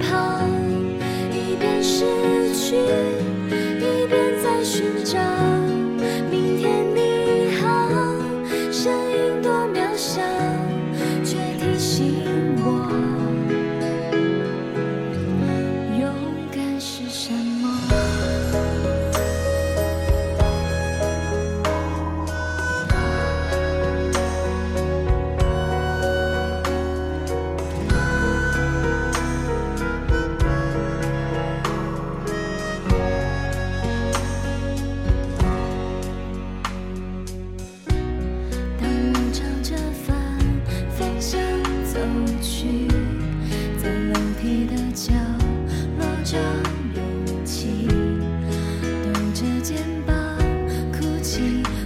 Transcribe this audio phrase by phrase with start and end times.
[0.00, 0.40] 跑
[1.30, 2.04] 一边失
[2.54, 5.61] 去一边在寻找。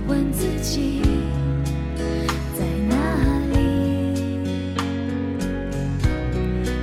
[0.07, 1.03] 问自己，
[2.59, 2.97] 在哪
[3.53, 4.15] 里？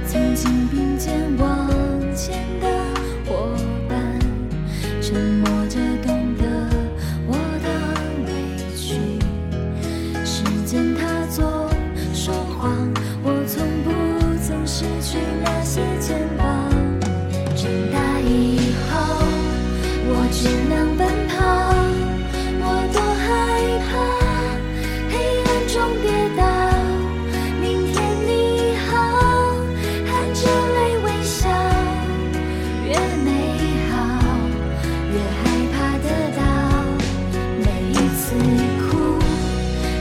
[0.07, 0.82] 曾经。
[26.01, 26.43] 跌倒
[27.61, 28.89] 明天你好
[30.05, 31.49] 含着泪微笑
[32.85, 32.91] 越
[33.23, 33.29] 美
[33.91, 33.91] 好
[35.11, 35.41] 越害
[35.73, 36.41] 怕得到
[37.59, 38.23] 每一次
[38.81, 39.19] 哭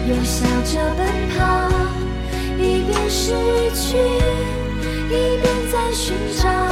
[0.08, 1.36] 又笑着奔跑
[2.58, 3.34] 一边失
[3.74, 3.98] 去
[5.08, 6.71] 一边在寻找